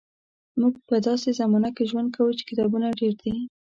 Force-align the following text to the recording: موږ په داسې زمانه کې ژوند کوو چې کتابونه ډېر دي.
موږ 0.59 0.73
په 0.87 0.95
داسې 1.07 1.29
زمانه 1.39 1.69
کې 1.75 1.83
ژوند 1.89 2.09
کوو 2.15 2.35
چې 2.37 2.43
کتابونه 2.49 2.87
ډېر 2.99 3.13
دي. 3.21 3.33